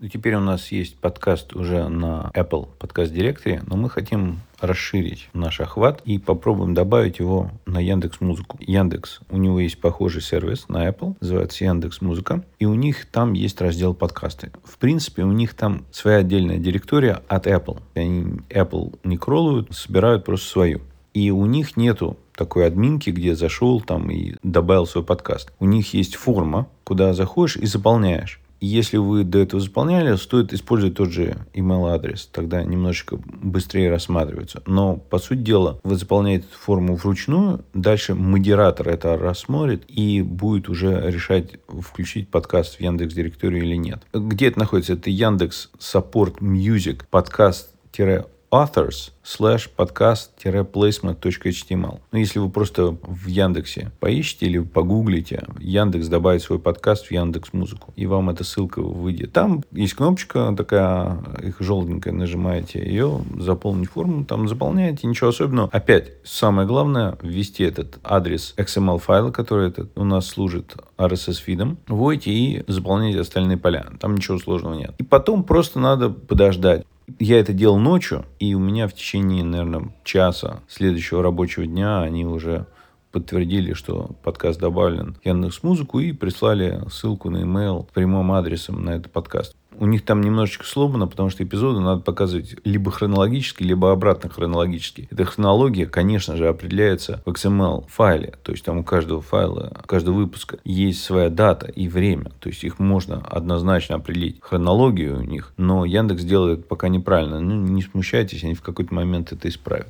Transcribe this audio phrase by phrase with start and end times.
[0.00, 5.28] Ну, теперь у нас есть подкаст уже на Apple подкаст директоре, но мы хотим расширить
[5.32, 8.58] наш охват и попробуем добавить его на Яндекс Музыку.
[8.60, 13.32] Яндекс, у него есть похожий сервис на Apple, называется Яндекс Музыка, и у них там
[13.32, 14.52] есть раздел подкасты.
[14.62, 17.82] В принципе, у них там своя отдельная директория от Apple.
[17.96, 20.80] Они Apple не кроллуют, собирают просто свою.
[21.12, 25.52] И у них нету такой админки, где зашел там и добавил свой подкаст.
[25.58, 30.96] У них есть форма, куда заходишь и заполняешь если вы до этого заполняли, стоит использовать
[30.96, 32.28] тот же email адрес.
[32.32, 34.62] Тогда немножечко быстрее рассматривается.
[34.66, 37.64] Но, по сути дела, вы заполняете эту форму вручную.
[37.74, 44.02] Дальше модератор это рассмотрит и будет уже решать, включить подкаст в Яндекс директорию или нет.
[44.12, 44.94] Где это находится?
[44.94, 47.70] Это Яндекс Support Music подкаст
[48.50, 52.00] authors slash podcast-placement.html.
[52.12, 57.52] Ну, если вы просто в Яндексе поищите или погуглите, Яндекс добавит свой подкаст в Яндекс
[57.52, 59.32] Музыку, и вам эта ссылка выйдет.
[59.32, 65.68] Там есть кнопочка такая, их желтенькая, нажимаете ее, заполнить форму, там заполняете, ничего особенного.
[65.72, 72.30] Опять, самое главное, ввести этот адрес XML файла, который этот у нас служит RSS-фидом, вводите
[72.30, 73.86] и заполняйте остальные поля.
[74.00, 74.94] Там ничего сложного нет.
[74.98, 76.86] И потом просто надо подождать.
[77.18, 82.26] Я это делал ночью, и у меня в течение, наверное, часа следующего рабочего дня они
[82.26, 82.66] уже
[83.12, 88.90] подтвердили, что подкаст добавлен в Яндекс Музыку и прислали ссылку на с прямым адресом на
[88.90, 89.56] этот подкаст.
[89.78, 95.08] У них там немножечко сломано, потому что эпизоды надо показывать либо хронологически, либо обратно хронологически.
[95.10, 98.34] Эта хронология, конечно же, определяется в XML файле.
[98.42, 102.32] То есть там у каждого файла, у каждого выпуска есть своя дата и время.
[102.40, 104.38] То есть их можно однозначно определить.
[104.40, 105.52] Хронологию у них.
[105.56, 107.40] Но Яндекс делает пока неправильно.
[107.40, 109.86] Ну, не смущайтесь, они в какой-то момент это исправят.